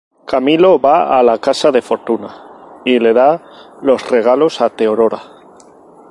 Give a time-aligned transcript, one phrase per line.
[0.31, 3.43] Camilo va a la casa de Fortuna y le da
[3.83, 5.19] los regalos a Teodora.